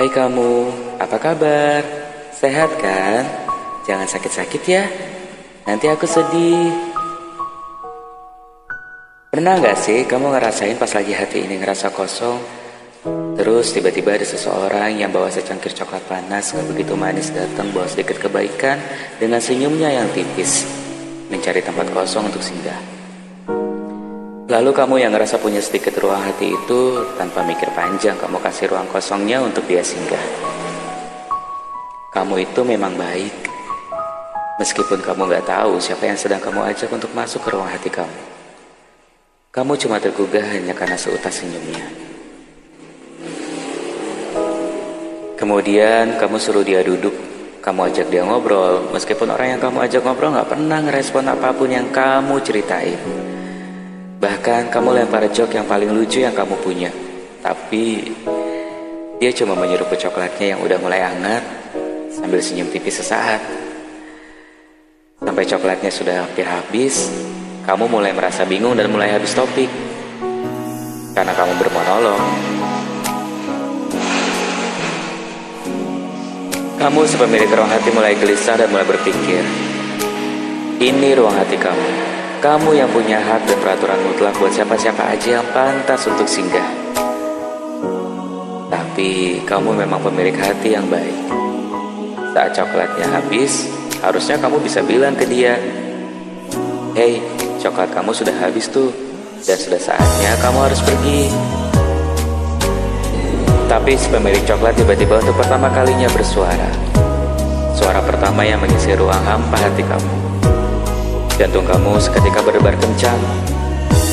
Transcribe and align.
Hai 0.00 0.08
kamu, 0.08 0.72
apa 0.96 1.20
kabar? 1.20 1.84
Sehat 2.32 2.72
kan? 2.80 3.20
Jangan 3.84 4.08
sakit-sakit 4.08 4.62
ya. 4.64 4.88
Nanti 5.68 5.92
aku 5.92 6.08
sedih. 6.08 6.72
Pernah 9.28 9.60
nggak 9.60 9.76
sih 9.76 10.08
kamu 10.08 10.32
ngerasain 10.32 10.80
pas 10.80 10.88
lagi 10.96 11.12
hati 11.12 11.44
ini 11.44 11.60
ngerasa 11.60 11.92
kosong? 11.92 12.40
Terus 13.36 13.76
tiba-tiba 13.76 14.16
ada 14.16 14.24
seseorang 14.24 14.96
yang 14.96 15.12
bawa 15.12 15.28
secangkir 15.28 15.76
coklat 15.76 16.08
panas 16.08 16.56
gak 16.56 16.64
begitu 16.64 16.96
manis 16.96 17.28
datang 17.36 17.68
bawa 17.68 17.84
sedikit 17.84 18.24
kebaikan 18.24 18.80
dengan 19.20 19.44
senyumnya 19.44 20.00
yang 20.00 20.08
tipis 20.16 20.64
mencari 21.28 21.60
tempat 21.60 21.92
kosong 21.92 22.32
untuk 22.32 22.40
singgah. 22.40 22.99
Lalu 24.50 24.74
kamu 24.74 24.98
yang 24.98 25.14
ngerasa 25.14 25.38
punya 25.38 25.62
sedikit 25.62 25.94
ruang 26.02 26.26
hati 26.26 26.50
itu 26.50 27.06
tanpa 27.14 27.46
mikir 27.46 27.70
panjang 27.70 28.18
kamu 28.18 28.42
kasih 28.42 28.66
ruang 28.74 28.90
kosongnya 28.90 29.38
untuk 29.38 29.62
dia 29.70 29.78
singgah. 29.78 30.18
Kamu 32.10 32.34
itu 32.42 32.66
memang 32.66 32.98
baik. 32.98 33.30
Meskipun 34.58 35.06
kamu 35.06 35.30
gak 35.30 35.46
tahu 35.46 35.78
siapa 35.78 36.10
yang 36.10 36.18
sedang 36.18 36.42
kamu 36.42 36.66
ajak 36.66 36.90
untuk 36.90 37.14
masuk 37.14 37.46
ke 37.46 37.54
ruang 37.54 37.70
hati 37.70 37.94
kamu. 37.94 38.18
Kamu 39.54 39.72
cuma 39.86 40.02
tergugah 40.02 40.42
hanya 40.42 40.74
karena 40.74 40.98
seutas 40.98 41.30
senyumnya. 41.30 41.86
Kemudian 45.38 46.18
kamu 46.18 46.42
suruh 46.42 46.66
dia 46.66 46.82
duduk, 46.82 47.14
kamu 47.62 47.86
ajak 47.94 48.10
dia 48.10 48.26
ngobrol, 48.26 48.82
meskipun 48.90 49.30
orang 49.30 49.54
yang 49.54 49.60
kamu 49.62 49.78
ajak 49.86 50.02
ngobrol 50.02 50.34
gak 50.34 50.50
pernah 50.50 50.82
ngerespon 50.82 51.30
apa 51.30 51.54
pun 51.54 51.70
yang 51.70 51.86
kamu 51.94 52.42
ceritain. 52.42 52.98
Bahkan 54.20 54.68
kamu 54.68 55.00
lempar 55.00 55.24
jok 55.32 55.56
yang 55.56 55.64
paling 55.64 55.96
lucu 55.96 56.20
yang 56.20 56.36
kamu 56.36 56.52
punya. 56.60 56.92
Tapi 57.40 58.04
dia 59.16 59.32
cuma 59.32 59.56
menyeruput 59.56 59.96
coklatnya 59.96 60.52
yang 60.52 60.60
udah 60.60 60.76
mulai 60.76 61.00
hangat 61.00 61.40
sambil 62.12 62.36
senyum 62.44 62.68
tipis 62.68 63.00
sesaat. 63.00 63.40
Sampai 65.24 65.48
coklatnya 65.48 65.88
sudah 65.88 66.14
hampir 66.28 66.44
habis, 66.44 67.08
kamu 67.64 67.88
mulai 67.88 68.12
merasa 68.12 68.44
bingung 68.44 68.76
dan 68.76 68.92
mulai 68.92 69.08
habis 69.08 69.32
topik. 69.32 69.72
Karena 71.16 71.32
kamu 71.32 71.56
bermonolog. 71.56 72.20
Kamu 76.76 77.00
sepemilik 77.08 77.48
ruang 77.48 77.72
hati 77.72 77.88
mulai 77.88 78.12
gelisah 78.20 78.60
dan 78.60 78.68
mulai 78.68 78.84
berpikir. 78.84 79.40
Ini 80.76 81.08
ruang 81.16 81.40
hati 81.40 81.56
kamu. 81.56 82.19
Kamu 82.40 82.72
yang 82.72 82.88
punya 82.88 83.20
hak 83.20 83.44
dan 83.44 83.58
peraturan 83.60 84.00
mutlak 84.00 84.32
buat 84.40 84.48
siapa-siapa 84.48 85.12
aja 85.12 85.28
yang 85.36 85.46
pantas 85.52 86.08
untuk 86.08 86.24
singgah. 86.24 86.64
Tapi 88.72 89.44
kamu 89.44 89.84
memang 89.84 90.00
pemilik 90.00 90.32
hati 90.40 90.72
yang 90.72 90.88
baik. 90.88 91.12
Saat 92.32 92.56
coklatnya 92.56 93.12
habis, 93.12 93.68
harusnya 94.00 94.40
kamu 94.40 94.56
bisa 94.64 94.80
bilang 94.80 95.12
ke 95.20 95.28
dia, 95.28 95.60
Hei, 96.96 97.20
coklat 97.60 97.92
kamu 97.92 98.16
sudah 98.16 98.32
habis 98.40 98.72
tuh, 98.72 98.88
dan 99.44 99.60
sudah 99.60 99.76
saatnya 99.76 100.32
kamu 100.40 100.58
harus 100.64 100.80
pergi. 100.80 101.28
Tapi 103.68 104.00
si 104.00 104.08
pemilik 104.08 104.40
coklat 104.48 104.80
tiba-tiba 104.80 105.20
untuk 105.20 105.36
pertama 105.36 105.68
kalinya 105.76 106.08
bersuara. 106.16 106.72
Suara 107.76 108.00
pertama 108.00 108.48
yang 108.48 108.64
mengisi 108.64 108.96
ruang 108.96 109.20
hampa 109.28 109.60
hati 109.60 109.84
kamu. 109.84 110.19
Jantung 111.40 111.64
kamu 111.64 111.96
seketika 111.96 112.44
berdebar 112.44 112.76
kencang. 112.76 113.16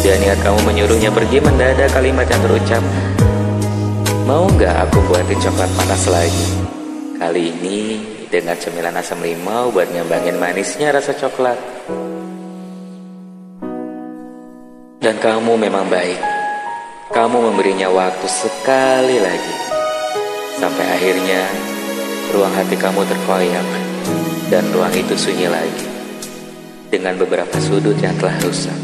Dan 0.00 0.24
niat 0.24 0.40
kamu 0.40 0.56
menyuruhnya 0.64 1.12
pergi 1.12 1.36
mendadak 1.44 1.92
kalimat 1.92 2.24
yang 2.24 2.40
terucap. 2.40 2.80
Mau 4.24 4.48
nggak 4.48 4.88
aku 4.88 5.04
buatin 5.04 5.36
coklat 5.36 5.68
panas 5.76 6.08
lagi? 6.08 6.48
Kali 7.20 7.52
ini 7.52 7.78
dengan 8.32 8.56
cemilan 8.56 8.96
asam 8.96 9.20
limau 9.20 9.68
buat 9.68 9.92
ngembangin 9.92 10.40
manisnya 10.40 10.96
rasa 10.96 11.12
coklat. 11.12 11.60
Dan 15.04 15.20
kamu 15.20 15.60
memang 15.60 15.92
baik. 15.92 16.16
Kamu 17.12 17.52
memberinya 17.52 17.92
waktu 17.92 18.24
sekali 18.32 19.20
lagi. 19.20 19.54
Sampai 20.56 20.88
akhirnya 20.88 21.44
ruang 22.32 22.54
hati 22.56 22.80
kamu 22.80 23.04
terkoyak 23.04 23.68
dan 24.48 24.64
ruang 24.72 24.94
itu 24.96 25.12
sunyi 25.20 25.44
lagi 25.44 25.99
dengan 26.90 27.14
beberapa 27.14 27.54
sudut 27.62 27.94
yang 28.02 28.12
telah 28.18 28.34
rusak. 28.42 28.74